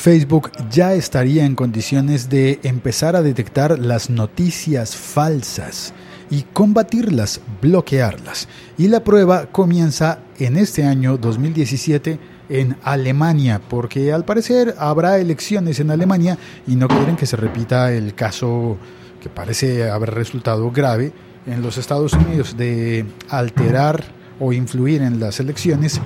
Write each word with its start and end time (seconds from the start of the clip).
Facebook 0.00 0.50
ya 0.70 0.94
estaría 0.94 1.44
en 1.44 1.54
condiciones 1.54 2.30
de 2.30 2.58
empezar 2.62 3.16
a 3.16 3.22
detectar 3.22 3.78
las 3.78 4.08
noticias 4.08 4.96
falsas 4.96 5.92
y 6.30 6.44
combatirlas, 6.54 7.42
bloquearlas. 7.60 8.48
Y 8.78 8.88
la 8.88 9.04
prueba 9.04 9.44
comienza 9.52 10.20
en 10.38 10.56
este 10.56 10.84
año 10.84 11.18
2017 11.18 12.18
en 12.48 12.78
Alemania, 12.82 13.60
porque 13.68 14.10
al 14.10 14.24
parecer 14.24 14.74
habrá 14.78 15.18
elecciones 15.18 15.80
en 15.80 15.90
Alemania 15.90 16.38
y 16.66 16.76
no 16.76 16.88
quieren 16.88 17.16
que 17.16 17.26
se 17.26 17.36
repita 17.36 17.92
el 17.92 18.14
caso 18.14 18.78
que 19.20 19.28
parece 19.28 19.90
haber 19.90 20.14
resultado 20.14 20.70
grave 20.70 21.12
en 21.44 21.60
los 21.60 21.76
Estados 21.76 22.14
Unidos 22.14 22.56
de 22.56 23.04
alterar 23.28 24.02
o 24.40 24.54
influir 24.54 25.02
en 25.02 25.20
las 25.20 25.40
elecciones 25.40 26.00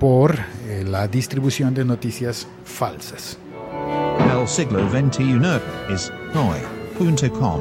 por 0.00 0.38
la 0.86 1.08
distribución 1.08 1.74
de 1.74 1.84
noticias 1.84 2.46
falsas. 2.64 3.38
El 4.30 4.48
siglo 4.48 4.88
XXI 4.88 5.40
es 5.92 6.12
hoy.com. 6.34 7.60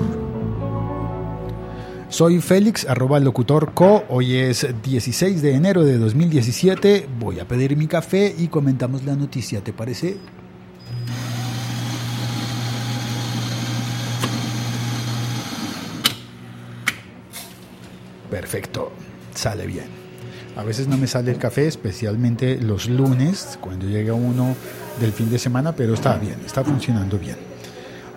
Soy 2.09 2.39
Félix, 2.39 2.87
arroba 2.87 3.19
locutor 3.19 3.73
co. 3.73 4.03
Hoy 4.09 4.35
es 4.35 4.67
16 4.83 5.41
de 5.41 5.55
enero 5.55 5.83
de 5.83 5.97
2017. 5.97 7.07
Voy 7.19 7.39
a 7.39 7.47
pedir 7.47 7.75
mi 7.75 7.87
café 7.87 8.33
y 8.37 8.47
comentamos 8.47 9.03
la 9.03 9.15
noticia, 9.15 9.61
¿te 9.61 9.73
parece? 9.73 10.17
Perfecto, 18.29 18.91
sale 19.33 19.65
bien. 19.65 20.04
A 20.55 20.63
veces 20.63 20.87
no 20.87 20.97
me 20.97 21.07
sale 21.07 21.31
el 21.31 21.37
café, 21.37 21.67
especialmente 21.67 22.57
los 22.57 22.87
lunes, 22.87 23.57
cuando 23.59 23.87
llega 23.87 24.13
uno 24.13 24.55
del 25.01 25.11
fin 25.11 25.29
de 25.29 25.37
semana, 25.37 25.75
pero 25.75 25.93
está 25.93 26.17
bien, 26.17 26.37
está 26.45 26.63
funcionando 26.63 27.19
bien. 27.19 27.35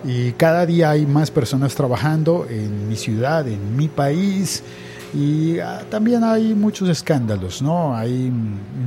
Y 0.05 0.33
cada 0.33 0.65
día 0.65 0.91
hay 0.91 1.05
más 1.05 1.33
personas 1.33 1.75
trabajando 1.75 2.47
en 2.49 2.89
mi 2.89 2.95
ciudad, 2.95 3.49
en 3.49 3.77
mi 3.77 3.89
país, 3.89 4.63
y 5.15 5.59
ah, 5.59 5.83
también 5.91 6.23
hay 6.23 6.55
muchos 6.55 6.89
escándalos, 6.89 7.63
¿no? 7.63 7.97
Hay 7.97 8.31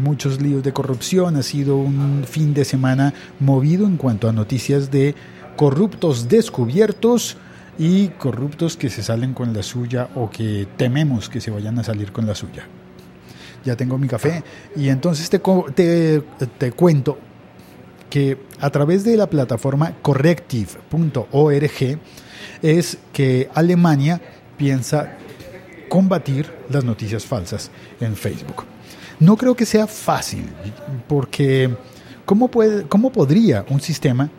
muchos 0.01 0.39
líos 0.39 0.63
de 0.63 0.71
corrupción, 0.71 1.35
ha 1.35 1.43
sido 1.43 1.77
un 1.77 2.23
fin 2.25 2.53
de 2.53 2.63
semana 2.63 3.13
movido 3.39 3.85
en 3.85 3.97
cuanto 3.97 4.29
a 4.29 4.31
noticias 4.31 4.91
de 4.91 5.15
corruptos 5.57 6.29
descubiertos 6.29 7.37
y 7.77 8.09
corruptos 8.09 8.77
que 8.77 8.89
se 8.89 9.03
salen 9.03 9.33
con 9.33 9.53
la 9.53 9.63
suya 9.63 10.09
o 10.15 10.29
que 10.29 10.67
tememos 10.77 11.27
que 11.27 11.41
se 11.41 11.51
vayan 11.51 11.79
a 11.79 11.83
salir 11.83 12.11
con 12.11 12.27
la 12.27 12.35
suya. 12.35 12.67
Ya 13.63 13.75
tengo 13.75 13.97
mi 13.97 14.07
café 14.07 14.43
y 14.75 14.89
entonces 14.89 15.29
te, 15.29 15.39
te, 15.39 16.21
te 16.57 16.71
cuento 16.71 17.17
que 18.09 18.37
a 18.59 18.69
través 18.69 19.03
de 19.03 19.15
la 19.17 19.27
plataforma 19.27 19.93
corrective.org 20.01 21.99
es 22.61 22.97
que 23.13 23.49
Alemania 23.53 24.21
piensa 24.57 25.17
combatir 25.89 26.51
las 26.69 26.83
noticias 26.83 27.25
falsas 27.25 27.71
en 27.99 28.15
Facebook. 28.15 28.65
No 29.19 29.37
creo 29.37 29.55
que 29.55 29.65
sea 29.65 29.87
fácil, 29.87 30.45
porque 31.07 31.75
¿cómo, 32.25 32.49
puede, 32.49 32.83
cómo 32.87 33.11
podría 33.11 33.65
un 33.69 33.81
sistema 33.81 34.29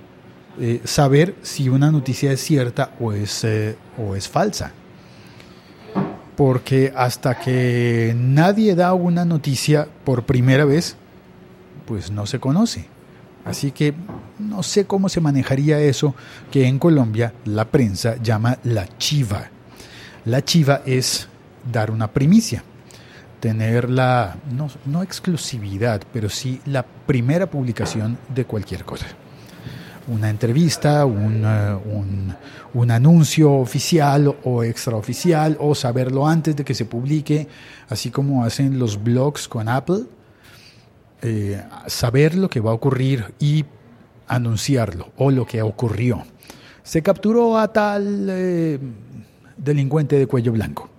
eh, 0.61 0.81
saber 0.85 1.35
si 1.43 1.69
una 1.69 1.91
noticia 1.91 2.33
es 2.33 2.41
cierta 2.41 2.95
o 3.01 3.13
es, 3.13 3.45
eh, 3.45 3.77
o 3.97 4.17
es 4.17 4.29
falsa? 4.29 4.73
Porque 6.37 6.93
hasta 6.97 7.39
que 7.39 8.15
nadie 8.17 8.75
da 8.75 8.95
una 8.95 9.25
noticia 9.25 9.87
por 10.05 10.25
primera 10.25 10.65
vez, 10.65 10.97
pues 11.87 12.11
no 12.11 12.27
se 12.27 12.41
conoce. 12.41 12.87
Así 13.45 13.73
que 13.73 13.95
no 14.39 14.63
sé 14.63 14.87
cómo 14.87 15.09
se 15.09 15.21
manejaría 15.21 15.81
eso 15.81 16.15
que 16.51 16.67
en 16.67 16.79
Colombia 16.79 17.33
la 17.45 17.65
prensa 17.67 18.17
llama 18.23 18.59
la 18.65 18.87
chiva. 18.99 19.51
La 20.25 20.45
chiva 20.45 20.83
es 20.87 21.29
dar 21.71 21.91
una 21.91 22.13
primicia, 22.13 22.63
tener 23.41 23.91
la, 23.91 24.37
no, 24.87 25.03
exclusividad, 25.03 26.03
pero 26.13 26.29
sí 26.29 26.61
la 26.67 26.85
primera 26.85 27.47
publicación 27.47 28.19
de 28.33 28.45
cualquier 28.45 28.85
cosa. 28.85 29.07
Una 30.09 30.31
entrevista, 30.31 31.07
un, 31.07 31.45
un, 31.45 32.35
un 32.75 32.91
anuncio 32.91 33.53
oficial 33.53 34.35
o 34.45 34.65
extraoficial, 34.65 35.57
o 35.61 35.75
saberlo 35.75 36.27
antes 36.27 36.57
de 36.57 36.65
que 36.65 36.75
se 36.75 36.85
publique, 36.85 37.47
así 37.89 38.11
como 38.11 38.45
hacen 38.45 38.79
los 38.79 39.03
blogs 39.03 39.47
con 39.47 39.69
Apple 39.69 40.05
eh, 41.25 41.63
saber 41.87 42.35
lo 42.35 42.51
que 42.51 42.59
va 42.59 42.73
a 42.73 42.75
ocurrir 42.75 43.33
y 43.39 43.65
anunciarlo 44.27 45.13
o 45.17 45.31
lo 45.31 45.47
que 45.47 45.63
ocurrió. 45.63 46.25
Se 46.83 47.01
capturó 47.01 47.59
a 47.59 47.73
tal 47.73 48.27
eh, 48.29 48.81
delincuente 49.57 50.19
de 50.19 50.27
cuello 50.27 50.51
blanco. 50.51 50.91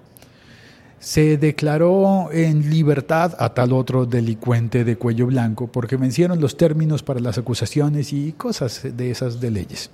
Se 1.04 1.38
declaró 1.38 2.32
en 2.32 2.70
libertad 2.70 3.36
a 3.38 3.54
tal 3.54 3.74
otro 3.74 4.06
delincuente 4.06 4.86
de 4.86 4.96
cuello 4.96 5.28
blanco 5.28 5.68
porque 5.68 5.98
vencieron 5.98 6.40
los 6.40 6.56
términos 6.56 7.04
para 7.04 7.20
las 7.20 7.38
acusaciones 7.38 8.14
y 8.14 8.32
cosas 8.32 8.82
de 8.84 9.12
esas 9.12 9.42
de 9.42 9.52
leyes. 9.52 9.90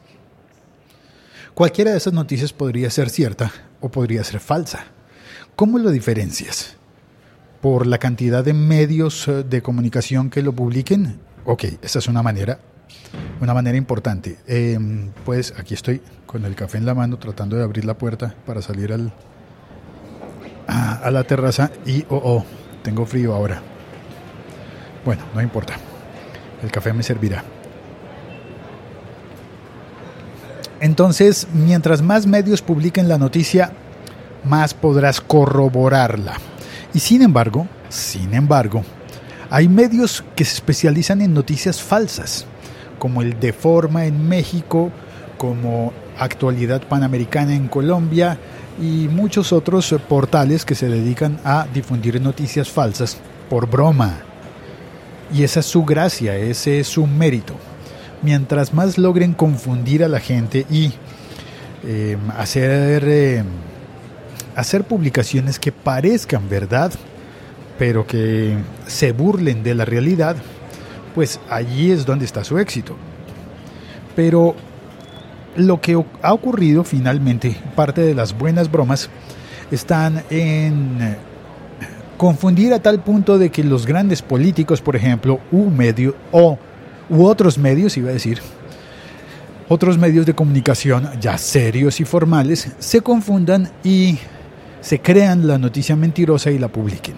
Cualquiera 1.55 1.91
de 1.91 1.97
esas 1.97 2.13
noticias 2.13 2.53
podría 2.53 2.91
ser 2.91 3.09
cierta 3.09 3.51
o 3.81 3.89
podría 3.89 4.23
ser 4.23 4.39
falsa. 4.39 4.85
¿Cómo 5.55 5.79
lo 5.79 5.89
diferencias? 5.89 6.77
por 7.61 7.87
la 7.87 7.97
cantidad 7.97 8.43
de 8.43 8.53
medios 8.53 9.27
eh, 9.27 9.43
de 9.43 9.61
comunicación 9.61 10.29
que 10.29 10.41
lo 10.41 10.53
publiquen. 10.53 11.19
Ok, 11.45 11.65
esa 11.81 11.99
es 11.99 12.07
una 12.07 12.23
manera, 12.23 12.59
una 13.41 13.53
manera 13.53 13.77
importante. 13.77 14.37
Em, 14.47 15.11
pues 15.25 15.53
aquí 15.57 15.73
estoy 15.73 16.01
con 16.25 16.45
el 16.45 16.55
café 16.55 16.77
en 16.77 16.85
la 16.85 16.93
mano 16.93 17.17
tratando 17.17 17.57
de 17.57 17.63
abrir 17.63 17.85
la 17.85 17.97
puerta 17.97 18.35
para 18.45 18.61
salir 18.61 18.93
al, 18.93 19.11
a, 20.69 21.11
la 21.11 21.23
terraza 21.23 21.71
y, 21.85 22.03
oh, 22.09 22.21
oh, 22.23 22.45
tengo 22.83 23.05
frío 23.05 23.33
ahora. 23.33 23.61
Bueno, 25.03 25.23
no 25.33 25.41
importa. 25.41 25.73
El 26.61 26.71
café 26.71 26.93
me 26.93 27.03
servirá. 27.03 27.43
Entonces, 30.79 31.47
mientras 31.53 32.01
más 32.01 32.25
medios 32.25 32.61
publiquen 32.61 33.07
la 33.07 33.17
noticia, 33.17 33.73
más 34.43 34.73
podrás 34.73 35.19
corroborarla. 35.19 36.35
Y 36.93 36.99
sin 36.99 37.21
embargo, 37.21 37.67
sin 37.89 38.33
embargo, 38.33 38.83
hay 39.49 39.67
medios 39.67 40.23
que 40.35 40.45
se 40.45 40.55
especializan 40.55 41.21
en 41.21 41.33
noticias 41.33 41.81
falsas, 41.81 42.45
como 42.97 43.21
el 43.21 43.39
Deforma 43.39 44.05
en 44.05 44.27
México, 44.27 44.91
como 45.37 45.91
Actualidad 46.17 46.81
Panamericana 46.87 47.55
en 47.55 47.67
Colombia 47.67 48.37
y 48.79 49.07
muchos 49.09 49.51
otros 49.51 49.93
portales 50.07 50.65
que 50.65 50.75
se 50.75 50.87
dedican 50.87 51.39
a 51.43 51.67
difundir 51.73 52.21
noticias 52.21 52.69
falsas 52.69 53.17
por 53.49 53.69
broma. 53.69 54.19
Y 55.33 55.43
esa 55.43 55.59
es 55.59 55.65
su 55.65 55.83
gracia, 55.83 56.35
ese 56.35 56.79
es 56.79 56.87
su 56.87 57.05
mérito. 57.05 57.55
Mientras 58.21 58.73
más 58.73 58.97
logren 58.97 59.33
confundir 59.33 60.03
a 60.03 60.07
la 60.07 60.19
gente 60.19 60.65
y 60.69 60.93
eh, 61.83 62.17
hacer... 62.37 63.03
Eh, 63.05 63.43
hacer 64.59 64.83
publicaciones 64.83 65.57
que 65.57 65.71
parezcan 65.71 66.49
verdad, 66.49 66.91
pero 67.77 68.05
que 68.05 68.57
se 68.87 69.13
burlen 69.13 69.63
de 69.63 69.73
la 69.73 69.85
realidad, 69.85 70.35
pues 71.15 71.39
allí 71.49 71.91
es 71.91 72.05
donde 72.05 72.25
está 72.25 72.43
su 72.43 72.59
éxito. 72.59 72.97
Pero 74.17 74.55
lo 75.55 75.81
que 75.81 76.01
ha 76.21 76.33
ocurrido 76.33 76.83
finalmente, 76.83 77.55
parte 77.75 78.01
de 78.01 78.15
las 78.15 78.37
buenas 78.37 78.71
bromas, 78.71 79.09
están 79.71 80.23
en 80.29 81.17
confundir 82.17 82.73
a 82.73 82.79
tal 82.79 83.01
punto 83.01 83.37
de 83.37 83.49
que 83.49 83.63
los 83.63 83.85
grandes 83.85 84.21
políticos, 84.21 84.81
por 84.81 84.95
ejemplo, 84.95 85.39
u 85.51 85.69
medio 85.69 86.15
o 86.31 86.57
u 87.09 87.25
otros 87.25 87.57
medios, 87.57 87.97
iba 87.97 88.09
a 88.09 88.13
decir, 88.13 88.39
otros 89.67 89.97
medios 89.97 90.25
de 90.25 90.33
comunicación 90.33 91.09
ya 91.19 91.37
serios 91.37 91.99
y 91.99 92.05
formales, 92.05 92.71
se 92.79 93.01
confundan 93.01 93.71
y 93.83 94.17
se 94.81 94.99
crean 94.99 95.47
la 95.47 95.57
noticia 95.57 95.95
mentirosa 95.95 96.51
y 96.51 96.59
la 96.59 96.67
publiquen. 96.67 97.15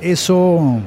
Eso 0.00 0.80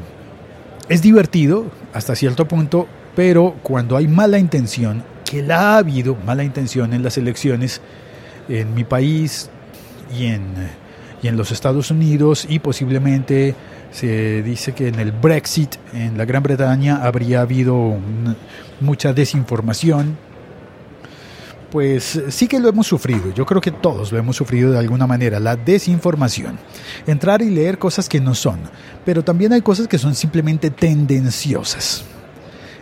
es 0.87 1.01
divertido 1.01 1.65
hasta 1.93 2.15
cierto 2.15 2.47
punto, 2.47 2.87
pero 3.15 3.55
cuando 3.61 3.97
hay 3.97 4.07
mala 4.07 4.39
intención, 4.39 5.03
que 5.31 5.41
la 5.41 5.75
ha 5.75 5.77
habido 5.77 6.17
mala 6.25 6.43
intención 6.43 6.93
en 6.93 7.03
las 7.03 7.17
elecciones 7.17 7.79
en 8.49 8.73
mi 8.73 8.83
país 8.83 9.49
y 10.13 10.25
en, 10.25 10.43
y 11.23 11.29
en 11.29 11.37
los 11.37 11.53
Estados 11.53 11.89
Unidos 11.89 12.45
y 12.49 12.59
posiblemente 12.59 13.55
se 13.93 14.43
dice 14.43 14.73
que 14.73 14.89
en 14.89 14.99
el 14.99 15.13
Brexit 15.13 15.75
en 15.93 16.17
la 16.17 16.25
Gran 16.25 16.43
Bretaña 16.43 17.05
habría 17.05 17.39
habido 17.39 17.95
mucha 18.81 19.13
desinformación 19.13 20.17
pues 21.71 22.21
sí 22.27 22.49
que 22.49 22.59
lo 22.59 22.67
hemos 22.67 22.85
sufrido. 22.85 23.33
Yo 23.33 23.45
creo 23.45 23.61
que 23.61 23.71
todos 23.71 24.11
lo 24.11 24.17
hemos 24.17 24.35
sufrido 24.35 24.73
de 24.73 24.79
alguna 24.79 25.07
manera, 25.07 25.39
la 25.39 25.55
desinformación. 25.55 26.59
Entrar 27.07 27.41
y 27.41 27.49
leer 27.49 27.77
cosas 27.77 28.09
que 28.09 28.19
no 28.19 28.35
son, 28.35 28.59
pero 29.05 29.23
también 29.23 29.53
hay 29.53 29.61
cosas 29.61 29.87
que 29.87 29.97
son 29.97 30.13
simplemente 30.13 30.69
tendenciosas. 30.69 32.03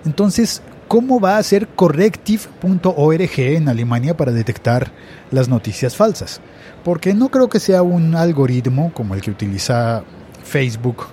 Entonces, 0.03 0.63
¿Cómo 0.89 1.19
va 1.19 1.37
a 1.37 1.43
ser 1.43 1.67
corrective.org 1.67 3.29
en 3.37 3.69
Alemania 3.69 4.17
para 4.17 4.31
detectar 4.31 4.91
las 5.29 5.47
noticias 5.47 5.95
falsas? 5.95 6.41
Porque 6.83 7.13
no 7.13 7.29
creo 7.29 7.47
que 7.47 7.59
sea 7.59 7.83
un 7.83 8.15
algoritmo 8.15 8.91
como 8.91 9.13
el 9.13 9.21
que 9.21 9.29
utiliza 9.29 10.03
Facebook 10.43 11.05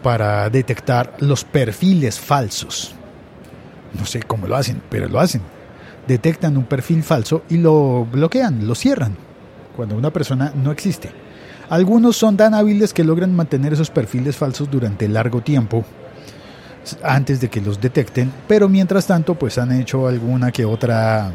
para 0.00 0.48
detectar 0.48 1.12
los 1.18 1.42
perfiles 1.42 2.20
falsos. 2.20 2.94
No 3.98 4.06
sé 4.06 4.22
cómo 4.22 4.46
lo 4.46 4.54
hacen, 4.54 4.80
pero 4.90 5.08
lo 5.08 5.18
hacen. 5.18 5.42
Detectan 6.06 6.56
un 6.56 6.66
perfil 6.66 7.02
falso 7.02 7.42
y 7.48 7.56
lo 7.56 8.04
bloquean, 8.04 8.64
lo 8.68 8.76
cierran, 8.76 9.16
cuando 9.74 9.96
una 9.96 10.12
persona 10.12 10.52
no 10.54 10.70
existe. 10.70 11.10
Algunos 11.68 12.16
son 12.16 12.36
tan 12.36 12.54
hábiles 12.54 12.94
que 12.94 13.02
logran 13.02 13.34
mantener 13.34 13.72
esos 13.72 13.90
perfiles 13.90 14.36
falsos 14.36 14.70
durante 14.70 15.08
largo 15.08 15.40
tiempo 15.40 15.84
antes 17.02 17.40
de 17.40 17.48
que 17.48 17.60
los 17.60 17.80
detecten, 17.80 18.32
pero 18.46 18.68
mientras 18.68 19.06
tanto 19.06 19.34
pues 19.34 19.58
han 19.58 19.72
hecho 19.72 20.06
alguna 20.06 20.52
que 20.52 20.64
otra 20.64 21.32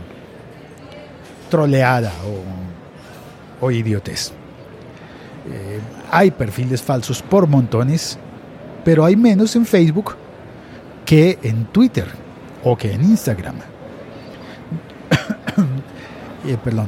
troleada 1.49 2.11
o, 3.61 3.65
o 3.65 3.71
idiotez. 3.71 4.31
Eh, 5.51 5.79
hay 6.11 6.31
perfiles 6.31 6.81
falsos 6.81 7.21
por 7.21 7.47
montones, 7.47 8.17
pero 8.83 9.05
hay 9.05 9.15
menos 9.15 9.55
en 9.55 9.65
Facebook 9.65 10.15
que 11.05 11.39
en 11.41 11.65
Twitter 11.65 12.07
o 12.63 12.77
que 12.77 12.93
en 12.93 13.03
Instagram. 13.03 13.55
Eh, 16.45 16.57
perdón. 16.63 16.87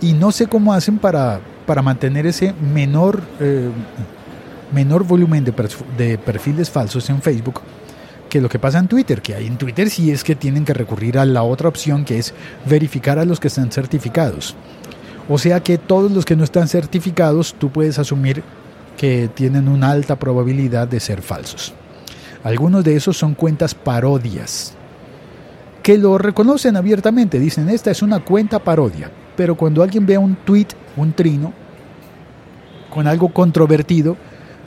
Y 0.00 0.12
no 0.12 0.32
sé 0.32 0.48
cómo 0.48 0.74
hacen 0.74 0.98
para, 0.98 1.38
para 1.66 1.82
mantener 1.82 2.26
ese 2.26 2.52
menor, 2.52 3.22
eh, 3.38 3.70
menor 4.72 5.04
volumen 5.04 5.44
de, 5.44 5.52
de 5.96 6.18
perfiles 6.18 6.70
falsos 6.70 7.08
en 7.10 7.22
Facebook 7.22 7.60
que 8.32 8.40
lo 8.40 8.48
que 8.48 8.58
pasa 8.58 8.78
en 8.78 8.88
Twitter, 8.88 9.20
que 9.20 9.34
hay 9.34 9.46
en 9.46 9.58
Twitter 9.58 9.90
sí 9.90 10.10
es 10.10 10.24
que 10.24 10.34
tienen 10.34 10.64
que 10.64 10.72
recurrir 10.72 11.18
a 11.18 11.26
la 11.26 11.42
otra 11.42 11.68
opción 11.68 12.06
que 12.06 12.18
es 12.18 12.32
verificar 12.64 13.18
a 13.18 13.26
los 13.26 13.38
que 13.38 13.48
están 13.48 13.70
certificados. 13.70 14.56
O 15.28 15.36
sea 15.36 15.60
que 15.60 15.76
todos 15.76 16.10
los 16.10 16.24
que 16.24 16.34
no 16.34 16.42
están 16.42 16.66
certificados 16.66 17.54
tú 17.58 17.70
puedes 17.70 17.98
asumir 17.98 18.42
que 18.96 19.28
tienen 19.28 19.68
una 19.68 19.90
alta 19.90 20.16
probabilidad 20.18 20.88
de 20.88 20.98
ser 20.98 21.20
falsos. 21.20 21.74
Algunos 22.42 22.84
de 22.84 22.96
esos 22.96 23.18
son 23.18 23.34
cuentas 23.34 23.74
parodias, 23.74 24.72
que 25.82 25.98
lo 25.98 26.16
reconocen 26.16 26.76
abiertamente, 26.76 27.38
dicen 27.38 27.68
esta 27.68 27.90
es 27.90 28.00
una 28.00 28.20
cuenta 28.20 28.60
parodia, 28.60 29.10
pero 29.36 29.56
cuando 29.56 29.82
alguien 29.82 30.06
ve 30.06 30.16
un 30.16 30.36
tweet, 30.36 30.68
un 30.96 31.12
trino, 31.12 31.52
con 32.88 33.06
algo 33.06 33.28
controvertido, 33.28 34.16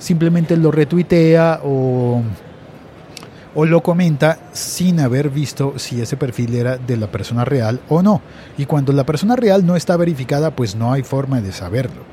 simplemente 0.05 0.55
lo 0.55 0.71
retuitea 0.71 1.61
o 1.63 2.21
o 3.55 3.65
lo 3.65 3.81
comenta 3.81 4.37
sin 4.51 4.99
haber 4.99 5.29
visto 5.29 5.79
si 5.79 6.01
ese 6.01 6.17
perfil 6.17 6.55
era 6.55 6.77
de 6.77 6.97
la 6.97 7.07
persona 7.07 7.45
real 7.45 7.79
o 7.87 8.03
no. 8.03 8.21
Y 8.57 8.65
cuando 8.65 8.91
la 8.91 9.05
persona 9.05 9.37
real 9.37 9.65
no 9.65 9.77
está 9.77 9.95
verificada, 9.95 10.53
pues 10.55 10.75
no 10.75 10.91
hay 10.91 11.03
forma 11.03 11.41
de 11.41 11.53
saberlo. 11.53 12.03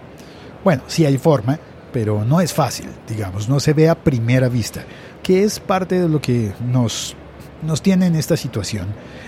Bueno, 0.63 0.85
sí 0.87 1.05
hay 1.05 1.19
forma, 1.19 1.59
pero 1.93 2.25
no 2.25 2.41
es 2.41 2.55
fácil, 2.55 2.87
digamos, 3.09 3.49
no 3.49 3.59
se 3.59 3.73
ve 3.73 3.89
a 3.89 3.97
primera 3.97 4.49
vista, 4.49 4.85
que 5.23 5.43
es 5.43 5.59
parte 5.59 6.01
de 6.01 6.09
lo 6.09 6.21
que 6.21 6.53
nos, 6.65 7.17
nos 7.63 7.83
tiene 7.83 8.07
en 8.07 8.15
esta 8.15 8.37
situación, 8.37 8.87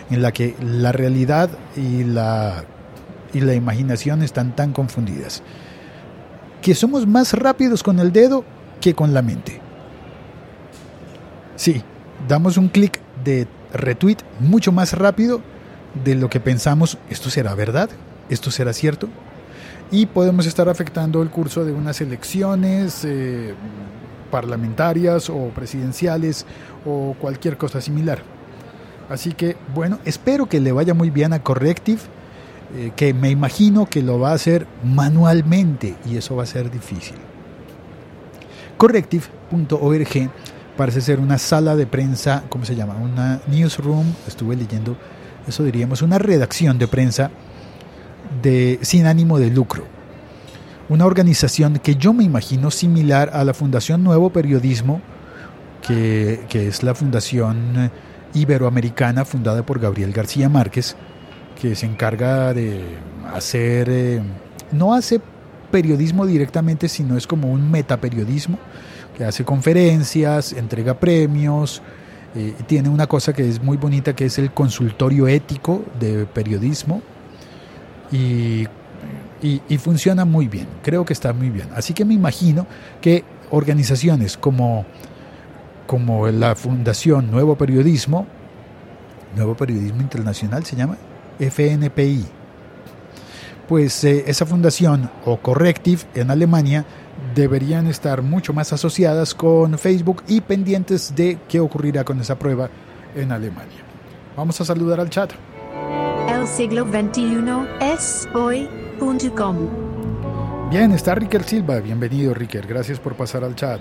en 0.08 0.22
la 0.22 0.30
que 0.30 0.54
la 0.62 0.92
realidad 0.92 1.50
y 1.76 2.04
la, 2.04 2.62
y 3.32 3.40
la 3.40 3.54
imaginación 3.54 4.22
están 4.22 4.54
tan 4.54 4.72
confundidas, 4.72 5.42
que 6.62 6.76
somos 6.76 7.08
más 7.08 7.32
rápidos 7.32 7.82
con 7.82 7.98
el 7.98 8.12
dedo 8.12 8.44
con 8.92 9.14
la 9.14 9.22
mente. 9.22 9.62
Sí, 11.56 11.82
damos 12.28 12.58
un 12.58 12.68
clic 12.68 13.00
de 13.24 13.46
retweet 13.72 14.18
mucho 14.40 14.72
más 14.72 14.92
rápido 14.92 15.40
de 16.04 16.14
lo 16.14 16.28
que 16.28 16.40
pensamos, 16.40 16.98
¿esto 17.08 17.30
será 17.30 17.54
verdad? 17.54 17.88
¿Esto 18.28 18.50
será 18.50 18.72
cierto? 18.72 19.08
Y 19.90 20.06
podemos 20.06 20.46
estar 20.46 20.68
afectando 20.68 21.22
el 21.22 21.30
curso 21.30 21.64
de 21.64 21.72
unas 21.72 22.00
elecciones 22.00 23.04
eh, 23.04 23.54
parlamentarias 24.30 25.30
o 25.30 25.50
presidenciales 25.54 26.46
o 26.84 27.14
cualquier 27.20 27.56
cosa 27.56 27.80
similar. 27.80 28.22
Así 29.08 29.32
que, 29.32 29.56
bueno, 29.74 29.98
espero 30.04 30.46
que 30.46 30.60
le 30.60 30.72
vaya 30.72 30.94
muy 30.94 31.10
bien 31.10 31.32
a 31.32 31.42
Corrective, 31.42 32.00
eh, 32.74 32.92
que 32.96 33.14
me 33.14 33.30
imagino 33.30 33.86
que 33.86 34.02
lo 34.02 34.18
va 34.18 34.30
a 34.30 34.34
hacer 34.34 34.66
manualmente 34.82 35.94
y 36.06 36.16
eso 36.16 36.34
va 36.34 36.42
a 36.42 36.46
ser 36.46 36.70
difícil. 36.70 37.16
Corrective.org 38.76 40.30
parece 40.76 41.00
ser 41.00 41.20
una 41.20 41.38
sala 41.38 41.76
de 41.76 41.86
prensa, 41.86 42.44
¿cómo 42.48 42.64
se 42.64 42.74
llama? 42.74 42.96
Una 42.96 43.40
newsroom, 43.46 44.06
estuve 44.26 44.56
leyendo, 44.56 44.96
eso 45.46 45.62
diríamos, 45.62 46.02
una 46.02 46.18
redacción 46.18 46.78
de 46.78 46.88
prensa 46.88 47.30
de, 48.42 48.78
sin 48.82 49.06
ánimo 49.06 49.38
de 49.38 49.50
lucro. 49.50 49.84
Una 50.88 51.06
organización 51.06 51.78
que 51.78 51.96
yo 51.96 52.12
me 52.12 52.24
imagino 52.24 52.70
similar 52.70 53.30
a 53.32 53.44
la 53.44 53.54
Fundación 53.54 54.04
Nuevo 54.04 54.30
Periodismo, 54.30 55.00
que, 55.86 56.46
es 56.52 56.82
la 56.82 56.94
fundación 56.94 57.90
iberoamericana 58.34 59.24
fundada 59.24 59.64
por 59.64 59.78
Gabriel 59.78 60.12
García 60.12 60.48
Márquez, 60.48 60.96
que 61.60 61.74
se 61.74 61.86
encarga 61.86 62.52
de 62.52 62.82
hacer, 63.32 63.88
eh, 63.90 64.22
no 64.72 64.94
hace 64.94 65.20
periodismo 65.74 66.24
directamente, 66.24 66.88
sino 66.88 67.16
es 67.16 67.26
como 67.26 67.50
un 67.50 67.68
metaperiodismo 67.68 68.60
que 69.18 69.24
hace 69.24 69.44
conferencias, 69.44 70.52
entrega 70.52 70.94
premios, 70.94 71.82
eh, 72.36 72.54
tiene 72.68 72.88
una 72.88 73.08
cosa 73.08 73.32
que 73.32 73.48
es 73.48 73.60
muy 73.60 73.76
bonita 73.76 74.14
que 74.14 74.26
es 74.26 74.38
el 74.38 74.52
consultorio 74.52 75.26
ético 75.26 75.84
de 75.98 76.26
periodismo 76.26 77.02
y, 78.12 78.68
y, 79.42 79.78
funciona 79.78 80.24
muy 80.24 80.46
bien, 80.46 80.68
creo 80.80 81.04
que 81.04 81.12
está 81.12 81.32
muy 81.32 81.50
bien. 81.50 81.68
Así 81.74 81.92
que 81.92 82.04
me 82.04 82.14
imagino 82.14 82.68
que 83.00 83.24
organizaciones 83.50 84.36
como, 84.36 84.86
como 85.88 86.28
la 86.28 86.54
Fundación 86.54 87.32
Nuevo 87.32 87.56
Periodismo, 87.56 88.28
Nuevo 89.34 89.56
Periodismo 89.56 90.02
Internacional 90.02 90.64
se 90.64 90.76
llama, 90.76 90.98
FNPI, 91.40 92.26
pues 93.68 94.04
eh, 94.04 94.24
esa 94.26 94.46
fundación 94.46 95.10
o 95.24 95.38
Corrective 95.38 96.02
en 96.14 96.30
Alemania 96.30 96.84
deberían 97.34 97.86
estar 97.86 98.22
mucho 98.22 98.52
más 98.52 98.72
asociadas 98.72 99.34
con 99.34 99.78
Facebook 99.78 100.22
y 100.26 100.40
pendientes 100.40 101.14
de 101.14 101.38
qué 101.48 101.60
ocurrirá 101.60 102.04
con 102.04 102.20
esa 102.20 102.38
prueba 102.38 102.68
en 103.14 103.32
Alemania. 103.32 103.82
Vamos 104.36 104.60
a 104.60 104.64
saludar 104.64 105.00
al 105.00 105.10
chat. 105.10 105.32
El 106.28 106.46
siglo 106.46 106.84
XXI 106.84 107.44
es 107.80 108.28
hoy.com. 108.34 109.56
Bien, 110.70 110.92
está 110.92 111.14
Ricker 111.14 111.44
Silva. 111.44 111.78
Bienvenido, 111.78 112.34
Ricker. 112.34 112.66
Gracias 112.66 112.98
por 112.98 113.14
pasar 113.14 113.44
al 113.44 113.54
chat. 113.54 113.80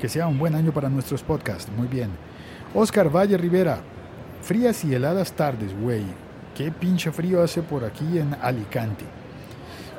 Que 0.00 0.08
sea 0.08 0.26
un 0.26 0.38
buen 0.38 0.54
año 0.54 0.72
para 0.72 0.88
nuestros 0.88 1.22
podcasts. 1.22 1.70
Muy 1.76 1.88
bien. 1.88 2.10
Oscar 2.74 3.14
Valle 3.14 3.38
Rivera. 3.38 3.80
Frías 4.42 4.84
y 4.84 4.94
heladas 4.94 5.32
tardes, 5.32 5.74
güey. 5.80 6.02
Qué 6.56 6.70
pinche 6.70 7.10
frío 7.12 7.42
hace 7.42 7.62
por 7.62 7.84
aquí 7.84 8.18
en 8.18 8.34
Alicante. 8.42 9.04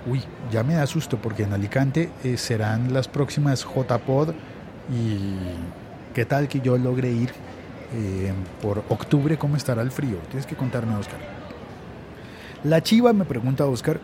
Uy, 0.06 0.22
ya 0.52 0.64
me 0.64 0.76
da 0.76 0.86
susto 0.86 1.18
porque 1.18 1.44
en 1.44 1.54
Alicante 1.54 2.12
eh, 2.24 2.38
serán 2.38 2.94
las 2.94 3.08
próximas 3.08 3.64
JPod 3.66 4.34
y 4.92 5.34
qué 6.14 6.26
tal 6.26 6.48
que 6.48 6.60
yo 6.60 6.78
logre 6.78 7.10
ir 7.10 7.32
eh, 7.96 8.34
por 8.62 8.84
octubre, 8.90 9.38
¿cómo 9.38 9.56
estará 9.56 9.82
el 9.82 9.92
frío? 9.92 10.18
Tienes 10.30 10.46
que 10.46 10.56
contarme, 10.56 10.96
Oscar. 10.96 11.20
La 12.64 12.82
chiva, 12.82 13.14
me 13.14 13.26
pregunta 13.26 13.66
Oscar, 13.66 14.00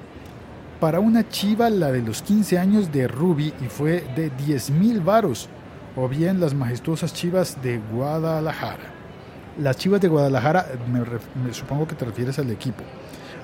para 0.80 1.00
una 1.00 1.28
chiva 1.30 1.70
la 1.70 1.92
de 1.92 2.02
los 2.02 2.22
15 2.22 2.58
años 2.58 2.92
de 2.92 3.08
Ruby 3.08 3.54
y 3.62 3.66
fue 3.66 4.04
de 4.16 4.32
10 4.32 4.72
mil 4.72 5.02
varos, 5.02 5.50
o 5.96 6.08
bien 6.08 6.40
las 6.40 6.54
majestuosas 6.54 7.14
chivas 7.14 7.62
de 7.62 7.80
Guadalajara. 7.92 8.99
Las 9.62 9.78
chivas 9.78 10.00
de 10.00 10.08
Guadalajara, 10.08 10.68
me 11.44 11.54
supongo 11.54 11.88
que 11.88 11.96
te 11.96 12.06
refieres 12.06 12.40
al 12.40 12.50
equipo. 12.50 12.84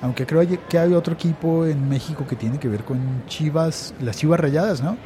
Aunque 0.02 0.26
creo 0.26 0.42
que 0.68 0.78
hay 0.78 0.92
otro 0.94 1.14
equipo 1.14 1.66
en 1.66 1.88
México 1.88 2.26
que 2.26 2.36
tiene 2.36 2.58
que 2.58 2.68
ver 2.68 2.84
con 2.84 3.24
Chivas, 3.26 3.94
las 4.00 4.16
Chivas 4.16 4.40
Rayadas, 4.40 4.82
¿no? 4.82 4.96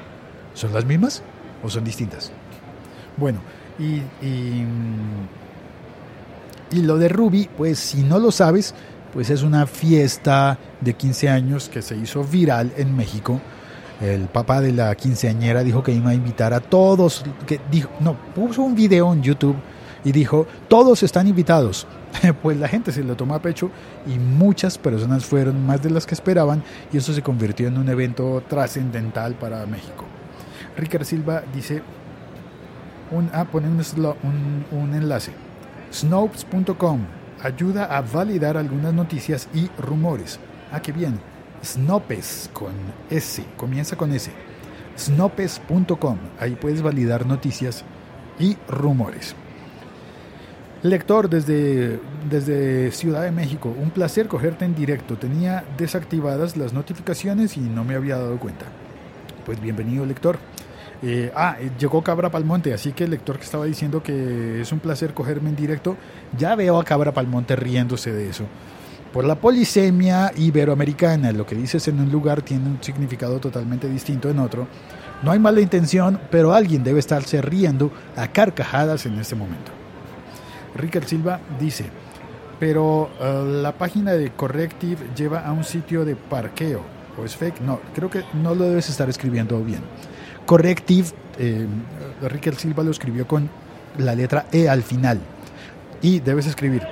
¿Son 0.55 0.73
las 0.73 0.85
mismas 0.85 1.23
o 1.63 1.71
son 1.71 1.85
distintas? 1.85 2.33
Bueno, 3.17 3.41
y, 3.79 4.03
y, 4.25 4.67
y 6.73 6.83
lo 6.83 6.99
de 6.99 7.09
Ruby, 7.09 7.49
pues 7.57 7.79
si 7.79 8.03
no 8.03 8.19
lo 8.19 8.31
sabes, 8.33 8.75
pues 9.13 9.31
es 9.31 9.43
una 9.43 9.67
fiesta 9.67 10.59
de 10.81 10.95
15 10.95 11.29
años 11.29 11.69
que 11.69 11.83
se 11.83 11.97
hizo 11.97 12.25
viral 12.25 12.73
en 12.77 12.97
México. 12.97 13.41
El 14.01 14.27
papá 14.29 14.61
de 14.61 14.73
la 14.73 14.95
quinceañera 14.95 15.63
dijo 15.63 15.83
que 15.83 15.93
iba 15.93 16.11
a 16.11 16.15
invitar 16.15 16.55
a 16.55 16.61
todos, 16.61 17.25
que 17.47 17.61
dijo, 17.71 17.91
no, 18.01 18.15
puso 18.35 18.63
un 18.63 18.75
video 18.75 19.13
en 19.13 19.23
YouTube 19.23 19.57
y 20.05 20.13
dijo, 20.13 20.47
todos 20.69 21.03
están 21.03 21.27
invitados. 21.27 21.87
pues 22.43 22.59
la 22.59 22.69
gente 22.69 22.93
se 22.93 23.05
lo 23.05 23.17
tomó 23.17 23.35
a 23.35 23.43
pecho 23.43 23.71
y 24.07 24.19
muchas 24.19 24.79
personas 24.79 25.25
fueron 25.25 25.65
más 25.65 25.83
de 25.83 25.91
las 25.91 26.07
que 26.07 26.15
esperaban 26.15 26.63
y 26.93 26.97
eso 26.97 27.13
se 27.13 27.23
convirtió 27.23 27.69
en 27.69 27.79
un 27.79 27.89
evento 27.89 28.43
trascendental 28.49 29.35
para 29.35 29.65
México. 29.67 30.05
Ricardo 30.77 31.05
Silva 31.05 31.43
dice, 31.55 31.83
un, 33.11 33.31
ah, 33.33 33.45
pone 33.45 33.69
un, 33.69 34.65
un 34.71 34.95
enlace. 34.95 35.33
Snopes.com 35.93 37.01
ayuda 37.43 37.85
a 37.85 38.01
validar 38.03 38.57
algunas 38.57 38.93
noticias 38.93 39.49
y 39.55 39.69
rumores. 39.79 40.39
Ah, 40.73 40.81
qué 40.81 40.93
bien. 40.93 41.21
Snopes 41.65 42.51
con 42.53 42.73
S, 43.11 43.45
comienza 43.57 43.97
con 43.97 44.13
S. 44.13 44.31
Snopes.com, 44.99 46.19
ahí 46.39 46.57
puedes 46.57 46.83
validar 46.83 47.27
noticias 47.27 47.85
y 48.39 48.57
rumores. 48.69 49.35
Lector 50.83 51.29
desde, 51.29 52.01
desde 52.31 52.91
Ciudad 52.91 53.23
de 53.23 53.31
México, 53.31 53.75
un 53.79 53.91
placer 53.91 54.29
cogerte 54.29 54.65
en 54.65 54.75
directo. 54.75 55.17
Tenía 55.17 55.63
desactivadas 55.77 56.57
las 56.57 56.73
notificaciones 56.73 57.59
y 57.59 57.61
no 57.61 57.85
me 57.85 57.97
había 57.97 58.17
dado 58.17 58.39
cuenta. 58.39 58.65
Pues 59.45 59.61
bienvenido, 59.61 60.07
lector. 60.07 60.39
Eh, 61.03 61.31
ah, 61.37 61.57
eh, 61.61 61.71
llegó 61.79 62.03
Cabra 62.03 62.31
Palmonte, 62.31 62.73
así 62.73 62.93
que 62.93 63.05
el 63.05 63.11
lector 63.11 63.37
que 63.37 63.45
estaba 63.45 63.67
diciendo 63.67 64.03
que 64.03 64.63
es 64.63 64.73
un 64.73 64.79
placer 64.79 65.13
cogerme 65.13 65.51
en 65.51 65.57
directo, 65.57 65.99
ya 66.39 66.55
veo 66.55 66.81
a 66.81 66.85
Cabra 66.85 67.13
Palmonte 67.13 67.57
riéndose 67.57 68.11
de 68.11 68.31
eso. 68.31 68.45
Por 69.13 69.27
la 69.27 69.35
polisemia 69.35 70.33
iberoamericana, 70.35 71.31
lo 71.33 71.45
que 71.45 71.57
dices 71.57 71.89
en 71.89 72.01
un 72.01 72.11
lugar 72.11 72.41
tiene 72.41 72.67
un 72.67 72.83
significado 72.83 73.39
totalmente 73.39 73.87
distinto 73.87 74.31
en 74.31 74.39
otro. 74.39 74.67
No 75.23 75.33
hay 75.33 75.39
mala 75.39 75.61
intención, 75.61 76.19
pero 76.31 76.55
alguien 76.55 76.83
debe 76.83 77.01
estarse 77.01 77.43
riendo 77.43 77.93
a 78.17 78.29
carcajadas 78.29 79.05
en 79.05 79.19
este 79.19 79.35
momento. 79.35 79.80
Ricardo 80.75 81.09
Silva 81.09 81.41
dice, 81.59 81.87
pero 82.59 83.11
uh, 83.21 83.63
la 83.63 83.73
página 83.73 84.13
de 84.13 84.31
Corrective 84.31 84.99
lleva 85.17 85.41
a 85.41 85.53
un 85.53 85.65
sitio 85.65 86.05
de 86.05 86.17
parqueo. 86.17 86.83
¿O 87.19 87.25
es 87.25 87.37
fake? 87.37 87.61
No, 87.61 87.81
creo 87.95 88.09
que 88.09 88.23
no 88.35 88.55
lo 88.55 88.65
debes 88.65 88.89
estar 88.89 89.09
escribiendo 89.09 89.63
bien. 89.63 89.81
Corrective, 90.47 91.09
eh, 91.39 91.67
Silva 92.57 92.83
lo 92.83 92.91
escribió 92.91 93.27
con 93.27 93.49
la 93.99 94.15
letra 94.15 94.47
E 94.53 94.69
al 94.69 94.83
final. 94.83 95.21
Y 96.03 96.21
debes 96.21 96.47
escribir 96.47 96.83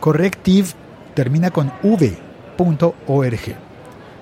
Corrective 0.00 0.68
termina 1.14 1.50
con 1.50 1.72
v.org 1.82 3.40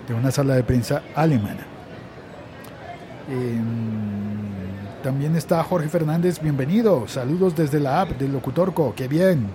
de 0.09 0.15
una 0.15 0.31
sala 0.31 0.55
de 0.55 0.63
prensa 0.63 1.03
alemana. 1.15 1.67
Eh, 3.29 3.61
también 5.07 5.37
está 5.37 5.63
Jorge 5.63 5.89
Fernández, 5.89 6.41
bienvenido. 6.41 7.07
Saludos 7.07 7.55
desde 7.55 7.79
la 7.79 8.01
app 8.01 8.19
del 8.19 8.33
Locutorco, 8.33 8.93
qué 8.97 9.07
bien. 9.07 9.47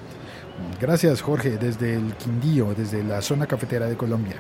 Gracias 0.80 1.22
Jorge, 1.22 1.58
desde 1.58 1.96
el 1.96 2.14
Quindío, 2.14 2.74
desde 2.74 3.04
la 3.04 3.22
zona 3.22 3.46
cafetera 3.46 3.86
de 3.88 3.98
Colombia. 3.98 4.38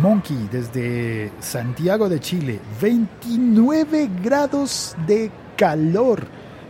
Monkey, 0.00 0.48
desde 0.48 1.32
Santiago 1.40 2.08
de 2.08 2.20
Chile, 2.20 2.60
29 2.80 4.08
grados 4.22 4.94
de 5.08 5.32
calor 5.56 6.24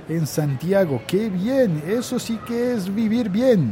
en 0.08 0.26
Santiago, 0.26 1.02
qué 1.06 1.28
bien, 1.28 1.82
eso 1.86 2.18
sí 2.18 2.40
que 2.46 2.72
es 2.72 2.94
vivir 2.94 3.28
bien. 3.28 3.70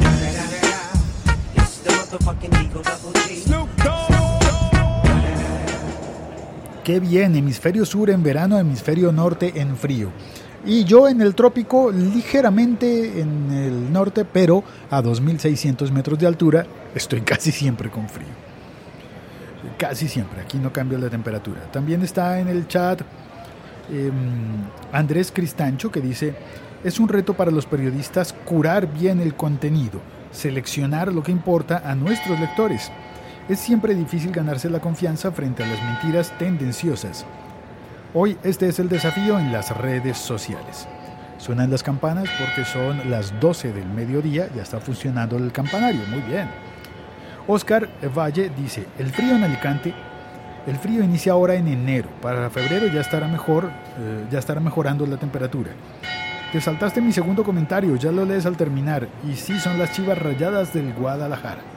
Qué 6.87 7.01
bien, 7.01 7.35
hemisferio 7.35 7.85
sur 7.85 8.11
en 8.11 8.23
verano, 8.23 8.61
hemisferio 8.61 9.11
norte 9.11 9.55
en 9.57 9.77
frío. 9.77 10.13
Y 10.65 10.85
yo 10.85 11.09
en 11.09 11.21
el 11.21 11.35
trópico 11.35 11.91
ligeramente 11.91 13.21
en 13.21 13.51
el 13.51 13.93
norte, 13.93 14.25
pero 14.25 14.63
a 14.89 15.03
2.600 15.03 15.91
metros 15.91 16.17
de 16.17 16.29
altura, 16.29 16.65
estoy 16.95 17.21
casi 17.23 17.51
siempre 17.51 17.91
con 17.91 18.09
frío. 18.09 18.29
Casi 19.77 20.07
siempre, 20.07 20.43
aquí 20.43 20.59
no 20.59 20.73
cambia 20.73 20.97
la 20.97 21.11
temperatura. 21.11 21.61
También 21.73 22.03
está 22.03 22.39
en 22.39 22.47
el 22.47 22.69
chat 22.69 23.01
eh, 23.91 24.13
Andrés 24.93 25.33
Cristancho 25.35 25.91
que 25.91 26.01
dice, 26.01 26.37
es 26.85 27.01
un 27.01 27.09
reto 27.09 27.35
para 27.35 27.51
los 27.51 27.67
periodistas 27.67 28.33
curar 28.33 28.87
bien 28.93 29.19
el 29.19 29.35
contenido, 29.35 30.01
seleccionar 30.31 31.13
lo 31.13 31.25
que 31.25 31.33
importa 31.33 31.83
a 31.85 31.97
nuestros 31.97 32.39
lectores. 32.39 32.93
Es 33.49 33.61
siempre 33.61 33.95
difícil 33.95 34.33
ganarse 34.33 34.69
la 34.69 34.81
confianza 34.81 35.31
frente 35.31 35.63
a 35.63 35.69
las 35.69 35.81
mentiras 35.81 36.37
tendenciosas. 36.37 37.25
Hoy 38.13 38.37
este 38.43 38.67
es 38.67 38.81
el 38.81 38.89
desafío 38.89 39.39
en 39.39 39.53
las 39.53 39.77
redes 39.77 40.19
sociales. 40.19 40.89
Suenan 41.39 41.71
las 41.71 41.85
campanas 41.85 42.29
porque 42.41 42.65
son 42.65 43.09
las 43.09 43.39
12 43.39 43.73
del 43.73 43.87
mediodía, 43.87 44.49
ya 44.53 44.63
está 44.63 44.81
funcionando 44.81 45.37
el 45.37 45.53
campanario, 45.53 46.01
muy 46.11 46.23
bien. 46.23 46.49
Oscar 47.47 47.89
Valle 48.19 48.51
dice, 48.59 48.85
el 48.99 49.13
frío 49.13 49.37
en 49.37 49.45
Alicante, 49.45 49.95
el 50.67 50.77
frío 50.77 51.05
inicia 51.05 51.31
ahora 51.31 51.55
en 51.55 51.69
enero, 51.69 52.09
para 52.21 52.51
febrero 52.51 52.89
ya 52.89 53.01
estará 53.01 53.29
mejor, 53.29 53.71
eh, 54.01 54.25
ya 54.29 54.41
estará 54.41 54.59
mejorando 54.59 55.07
la 55.07 55.19
temperatura. 55.19 55.71
Te 56.51 56.61
saltaste 56.61 57.01
mi 57.01 57.13
segundo 57.13 57.45
comentario, 57.45 57.95
ya 57.95 58.11
lo 58.11 58.25
lees 58.25 58.45
al 58.45 58.57
terminar, 58.57 59.07
y 59.25 59.37
sí 59.37 59.61
son 59.61 59.79
las 59.79 59.93
chivas 59.93 60.19
rayadas 60.19 60.75
del 60.75 60.93
Guadalajara. 60.95 61.76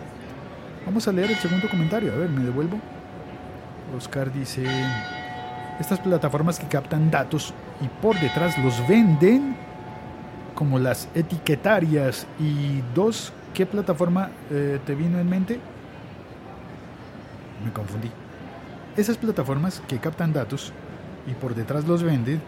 Vamos 0.90 1.08
a 1.08 1.12
leer 1.12 1.30
el 1.30 1.38
segundo 1.38 1.70
comentario. 1.70 2.12
A 2.12 2.16
ver, 2.16 2.30
me 2.30 2.44
devuelvo. 2.44 2.80
Oscar 3.96 4.34
dice, 4.34 4.66
estas 5.80 6.00
plataformas 6.00 6.58
que 6.58 6.66
captan 6.66 7.12
datos 7.12 7.54
y 7.80 7.88
por 8.02 8.20
detrás 8.20 8.58
los 8.58 8.88
venden 8.88 9.56
como 10.56 10.80
las 10.80 11.08
etiquetarias. 11.14 12.26
Y 12.40 12.82
dos, 12.96 13.32
¿qué 13.54 13.68
plataforma 13.68 14.32
eh, 14.50 14.80
te 14.84 14.96
vino 14.96 15.20
en 15.20 15.30
mente? 15.30 15.60
Me 17.64 17.72
confundí. 17.72 18.10
Esas 18.98 19.18
plataformas 19.18 19.84
que 19.88 20.00
captan 20.00 20.34
datos 20.34 20.74
y 21.28 21.36
por 21.36 21.54
detrás 21.54 21.88
los 21.88 22.02
venden 22.02 22.42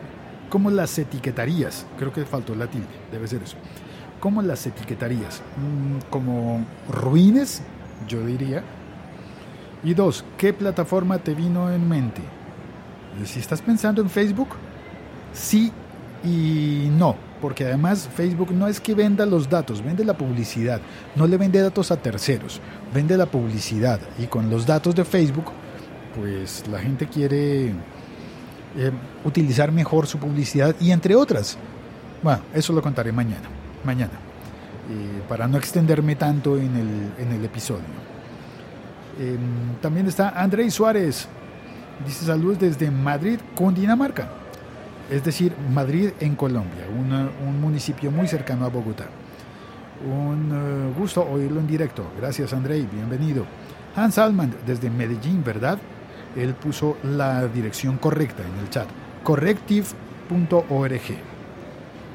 como 0.49 0.71
las 0.71 0.97
etiquetarías. 0.97 1.85
Creo 1.99 2.11
que 2.11 2.25
faltó 2.25 2.55
la 2.55 2.65
tilde, 2.65 2.87
debe 3.11 3.27
ser 3.27 3.43
eso. 3.43 3.57
Como 4.19 4.41
las 4.41 4.65
etiquetarías. 4.65 5.43
Mm, 5.57 6.09
como 6.09 6.65
ruines 6.89 7.61
yo 8.07 8.25
diría. 8.25 8.63
Y 9.83 9.93
dos, 9.93 10.23
¿qué 10.37 10.53
plataforma 10.53 11.17
te 11.17 11.33
vino 11.33 11.71
en 11.71 11.87
mente? 11.87 12.21
Si 13.25 13.39
estás 13.39 13.61
pensando 13.61 14.01
en 14.01 14.09
Facebook, 14.09 14.49
sí 15.33 15.71
y 16.23 16.89
no, 16.91 17.15
porque 17.41 17.65
además 17.65 18.07
Facebook 18.15 18.51
no 18.53 18.67
es 18.67 18.79
que 18.79 18.93
venda 18.93 19.25
los 19.25 19.49
datos, 19.49 19.83
vende 19.83 20.05
la 20.05 20.15
publicidad, 20.15 20.79
no 21.15 21.25
le 21.25 21.37
vende 21.37 21.61
datos 21.61 21.91
a 21.91 21.97
terceros, 21.97 22.61
vende 22.93 23.17
la 23.17 23.25
publicidad 23.25 23.99
y 24.19 24.27
con 24.27 24.49
los 24.49 24.65
datos 24.65 24.93
de 24.93 25.03
Facebook, 25.03 25.51
pues 26.15 26.63
la 26.67 26.79
gente 26.79 27.07
quiere 27.07 27.69
eh, 28.77 28.91
utilizar 29.25 29.71
mejor 29.71 30.05
su 30.05 30.19
publicidad 30.19 30.75
y 30.79 30.91
entre 30.91 31.15
otras. 31.15 31.57
Bueno, 32.21 32.41
eso 32.53 32.71
lo 32.71 32.81
contaré 32.81 33.11
mañana, 33.11 33.49
mañana. 33.83 34.30
Eh, 34.89 35.21
para 35.29 35.47
no 35.47 35.57
extenderme 35.57 36.15
tanto 36.15 36.57
en 36.57 36.75
el, 36.75 37.13
en 37.17 37.31
el 37.31 37.45
episodio. 37.45 37.85
Em, 39.19 39.75
también 39.79 40.07
está 40.07 40.29
Andrei 40.29 40.71
Suárez, 40.71 41.27
dice 42.05 42.25
saludos 42.25 42.59
desde 42.59 42.89
Madrid, 42.89 43.39
Cundinamarca, 43.53 44.29
es 45.09 45.23
decir, 45.23 45.53
Madrid 45.71 46.11
en 46.19 46.35
Colombia, 46.35 46.85
un 46.89 47.61
municipio 47.61 48.09
muy 48.09 48.27
cercano 48.27 48.65
a 48.65 48.69
Bogotá. 48.69 49.05
Un 50.03 50.49
eh, 50.51 50.93
gusto 50.97 51.23
oírlo 51.23 51.59
en 51.59 51.67
directo. 51.67 52.03
Gracias, 52.19 52.53
Andrei, 52.53 52.87
bienvenido. 52.91 53.45
Hans 53.95 54.17
Alman, 54.17 54.55
desde 54.65 54.89
Medellín, 54.89 55.43
¿verdad? 55.43 55.77
Él 56.35 56.55
puso 56.55 56.97
la 57.03 57.47
dirección 57.47 57.97
correcta 57.97 58.41
en 58.41 58.63
el 58.63 58.69
chat. 58.69 58.87
Corrective.org 59.23 61.30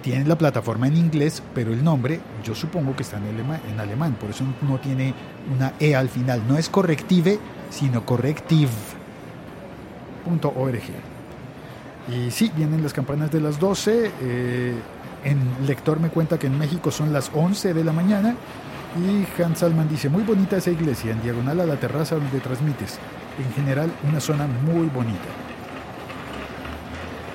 tiene 0.07 0.25
la 0.25 0.39
plataforma 0.39 0.87
en 0.87 0.97
inglés, 0.97 1.43
pero 1.53 1.73
el 1.73 1.83
nombre 1.83 2.21
yo 2.45 2.55
supongo 2.55 2.95
que 2.95 3.03
está 3.03 3.17
en, 3.17 3.81
alemán, 3.81 4.17
por 4.21 4.31
eso 4.31 4.45
no 4.63 4.79
tiene 4.79 5.13
una 5.53 5.73
E 5.81 5.97
al 5.97 6.09
final. 6.09 6.43
No 6.47 6.57
es 6.57 6.69
corrective, 6.69 7.41
sino 7.71 8.07
corrective.org. 8.07 8.93
Y 12.09 12.31
sí, 12.31 12.53
vienen 12.55 12.85
las 12.85 12.93
campanas 12.93 13.33
de 13.33 13.41
las 13.41 13.59
12. 13.59 14.13
Eh, 14.21 14.75
en 15.25 15.67
lector 15.67 15.99
me 15.99 16.11
cuenta 16.11 16.39
que 16.39 16.47
en 16.47 16.57
México 16.57 16.93
son 16.93 17.13
las 17.13 17.33
11 17.35 17.75
de 17.75 17.83
la 17.83 17.91
mañana. 17.91 18.37
Y 18.97 19.43
Hans 19.43 19.59
Salman 19.59 19.89
dice, 19.89 20.09
muy 20.09 20.23
bonita 20.23 20.59
esa 20.59 20.71
iglesia, 20.71 21.11
en 21.11 21.21
diagonal 21.21 21.59
a 21.63 21.67
la 21.67 21.81
terraza 21.81 22.15
donde 22.15 22.39
transmites. 22.39 23.01
En 23.45 23.53
general, 23.55 23.91
una 24.09 24.21
zona 24.21 24.47
muy 24.47 24.87
bonita. 24.87 25.46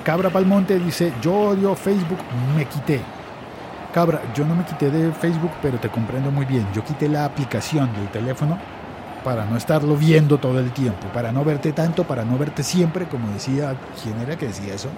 Cabra 0.03 0.31
Palmonte 0.31 0.79
dice, 0.79 1.13
yo 1.21 1.33
odio 1.33 1.75
Facebook, 1.75 2.17
me 2.55 2.65
quité. 2.65 2.99
Cabra, 3.93 4.21
yo 4.33 4.45
no 4.45 4.55
me 4.55 4.63
quité 4.63 4.89
de 4.89 5.11
Facebook, 5.11 5.51
pero 5.61 5.77
te 5.77 5.89
comprendo 5.89 6.31
muy 6.31 6.45
bien. 6.45 6.65
Yo 6.73 6.83
quité 6.83 7.07
la 7.07 7.25
aplicación 7.25 7.93
del 7.93 8.07
teléfono 8.07 8.57
para 9.23 9.45
no 9.45 9.57
estarlo 9.57 9.95
viendo 9.95 10.39
todo 10.39 10.59
el 10.59 10.71
tiempo, 10.71 11.07
para 11.13 11.31
no 11.31 11.43
verte 11.43 11.71
tanto, 11.71 12.03
para 12.05 12.25
no 12.25 12.37
verte 12.37 12.63
siempre, 12.63 13.05
como 13.05 13.31
decía, 13.31 13.75
¿quién 14.01 14.19
era 14.19 14.35
que 14.37 14.47
decía 14.47 14.73
eso? 14.73 14.89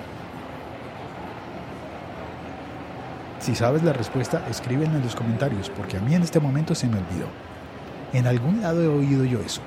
Si 3.39 3.55
sabes 3.55 3.83
la 3.83 3.91
respuesta, 3.91 4.41
escríbenla 4.50 5.00
en 5.00 5.03
los 5.03 5.15
comentarios, 5.15 5.69
porque 5.69 5.98
a 5.98 6.00
mí 6.00 6.15
en 6.15 6.22
este 6.22 6.39
momento 6.39 6.75
se 6.75 6.88
me 6.88 6.98
olvidó. 6.98 7.27
En 8.13 8.25
algún 8.25 8.62
lado 8.62 8.81
he 8.81 8.88
oído 8.88 9.25
yo 9.25 9.41
eso. 9.41 9.60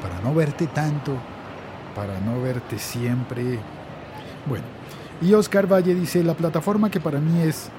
Para 0.00 0.20
no 0.20 0.32
verte 0.32 0.68
tanto, 0.68 1.16
para 1.96 2.20
no 2.20 2.40
verte 2.40 2.78
siempre, 2.78 3.58
bueno, 4.46 4.64
y 5.20 5.32
Oscar 5.34 5.70
Valle 5.70 5.94
dice, 5.94 6.22
la 6.22 6.34
plataforma 6.34 6.90
que 6.90 7.00
para 7.00 7.20
mí 7.20 7.42
es 7.42 7.70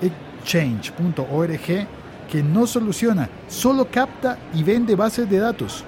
exchange.org 0.00 1.86
que 2.30 2.42
no 2.42 2.66
soluciona, 2.66 3.28
solo 3.48 3.88
capta 3.90 4.38
y 4.54 4.62
vende 4.62 4.94
bases 4.94 5.28
de 5.28 5.38
datos. 5.38 5.84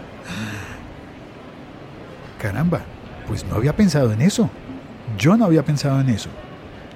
Caramba, 2.41 2.81
pues 3.29 3.45
no 3.45 3.57
había 3.57 3.77
pensado 3.77 4.13
en 4.13 4.23
eso. 4.23 4.49
Yo 5.19 5.37
no 5.37 5.45
había 5.45 5.65
pensado 5.65 6.01
en 6.01 6.09
eso. 6.09 6.31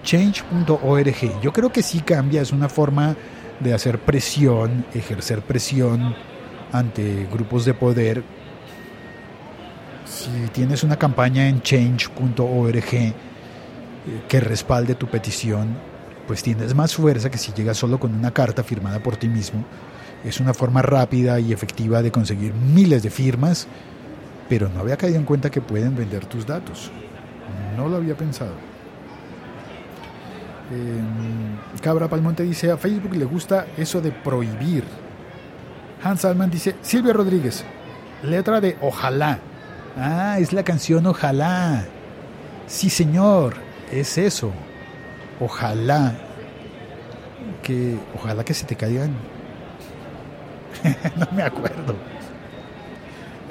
Change.org. 0.02 1.40
Yo 1.42 1.52
creo 1.52 1.70
que 1.70 1.82
sí 1.82 2.00
cambia, 2.00 2.40
es 2.40 2.52
una 2.52 2.68
forma 2.68 3.14
de 3.60 3.74
hacer 3.74 3.98
presión, 3.98 4.86
ejercer 4.94 5.42
presión 5.42 6.14
ante 6.72 7.28
grupos 7.30 7.64
de 7.64 7.74
poder. 7.74 8.24
Si 10.24 10.48
tienes 10.54 10.82
una 10.82 10.96
campaña 10.96 11.46
en 11.48 11.60
change.org 11.60 12.94
eh, 12.94 13.12
que 14.26 14.40
respalde 14.40 14.94
tu 14.94 15.06
petición, 15.06 15.76
pues 16.26 16.42
tienes 16.42 16.74
más 16.74 16.94
fuerza 16.94 17.30
que 17.30 17.36
si 17.36 17.52
llegas 17.52 17.76
solo 17.76 18.00
con 18.00 18.14
una 18.14 18.30
carta 18.30 18.64
firmada 18.64 19.00
por 19.00 19.18
ti 19.18 19.28
mismo. 19.28 19.62
Es 20.24 20.40
una 20.40 20.54
forma 20.54 20.80
rápida 20.80 21.38
y 21.40 21.52
efectiva 21.52 22.00
de 22.00 22.10
conseguir 22.10 22.54
miles 22.54 23.02
de 23.02 23.10
firmas, 23.10 23.66
pero 24.48 24.70
no 24.70 24.80
había 24.80 24.96
caído 24.96 25.18
en 25.18 25.26
cuenta 25.26 25.50
que 25.50 25.60
pueden 25.60 25.94
vender 25.94 26.24
tus 26.24 26.46
datos. 26.46 26.90
No 27.76 27.90
lo 27.90 27.96
había 27.96 28.16
pensado. 28.16 28.54
Eh, 30.72 31.80
Cabra 31.82 32.08
Palmonte 32.08 32.44
dice, 32.44 32.70
a 32.70 32.78
Facebook 32.78 33.14
le 33.14 33.26
gusta 33.26 33.66
eso 33.76 34.00
de 34.00 34.10
prohibir. 34.10 34.84
Hans 36.02 36.22
Salman 36.22 36.50
dice, 36.50 36.76
Silvia 36.80 37.12
Rodríguez, 37.12 37.62
letra 38.22 38.62
de 38.62 38.78
Ojalá. 38.80 39.38
Ah, 39.96 40.38
es 40.38 40.52
la 40.52 40.62
canción 40.62 41.06
Ojalá. 41.06 41.84
Sí, 42.66 42.90
señor, 42.90 43.54
es 43.92 44.18
eso. 44.18 44.50
Ojalá 45.40 46.14
que 47.62 47.96
ojalá 48.14 48.44
que 48.44 48.54
se 48.54 48.64
te 48.64 48.76
caigan. 48.76 49.10
no 51.16 51.26
me 51.32 51.42
acuerdo. 51.42 51.94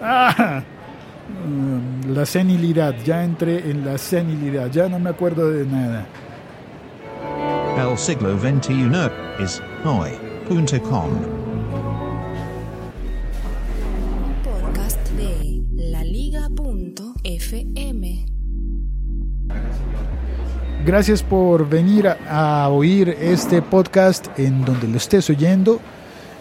Ah, 0.02 0.62
mm, 1.48 2.14
la 2.14 2.26
senilidad, 2.26 2.96
ya 3.06 3.24
entré 3.24 3.70
en 3.70 3.86
la 3.86 3.98
senilidad, 3.98 4.70
ya 4.70 4.90
no 4.90 5.00
me 5.00 5.10
acuerdo 5.10 5.50
de 5.50 5.66
nada. 5.66 6.06
El 7.78 7.98
siglo 7.98 8.38
XXI 8.38 8.90
es 9.40 9.62
hoy.com. 9.84 11.10
Gracias 20.86 21.24
por 21.24 21.70
venir 21.70 22.08
a, 22.08 22.68
oír 22.70 23.10
este 23.10 23.62
podcast 23.62 24.28
en 24.38 24.66
donde 24.66 24.88
lo 24.88 24.98
estés 24.98 25.30
oyendo. 25.30 25.80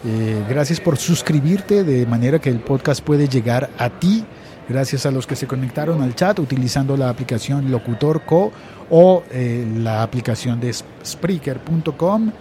Eh, 0.04 0.44
gracias 0.48 0.80
por 0.80 0.96
suscribirte 0.96 1.84
de 1.84 2.06
manera 2.06 2.40
que 2.40 2.50
el 2.50 2.58
podcast 2.58 3.04
puede 3.04 3.28
llegar 3.28 3.70
a 3.78 3.88
ti. 3.88 4.24
Gracias 4.68 5.06
a 5.06 5.10
los 5.10 5.26
que 5.26 5.36
se 5.36 5.46
conectaron 5.46 6.02
al 6.02 6.16
chat 6.16 6.38
utilizando 6.38 6.96
la 6.96 7.08
aplicación 7.08 7.70
Locutor 7.70 8.22
Co 8.22 8.50
o 8.90 9.22
eh, 9.30 9.64
la 9.76 10.02
aplicación 10.02 10.58
de 10.60 10.72
Spreaker.com 10.72 12.32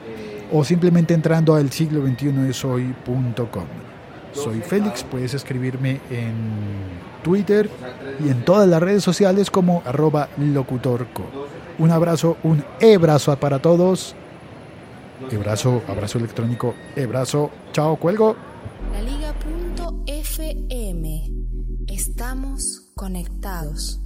o 0.51 0.63
simplemente 0.63 1.13
entrando 1.13 1.55
al 1.55 1.71
siglo 1.71 2.01
21 2.01 2.45
es 2.45 2.65
hoy.com. 2.65 3.65
Soy 4.33 4.61
Félix, 4.61 5.03
puedes 5.03 5.33
escribirme 5.33 5.99
en 6.09 6.33
Twitter 7.23 7.69
y 8.23 8.29
en 8.29 8.43
todas 8.45 8.67
las 8.67 8.81
redes 8.81 9.03
sociales 9.03 9.51
como 9.51 9.83
arroba 9.85 10.29
locutorco. 10.37 11.23
Un 11.79 11.91
abrazo, 11.91 12.37
un 12.43 12.63
e-brazo 12.79 13.35
para 13.37 13.59
todos. 13.59 14.15
E-brazo, 15.29 15.81
abrazo 15.87 16.17
electrónico, 16.17 16.73
e-brazo. 16.95 17.51
Chao, 17.73 17.95
cuelgo. 17.97 18.35
La 18.93 19.01
Liga.fm. 19.01 19.31
Estamos 21.87 22.91
conectados. 22.95 24.01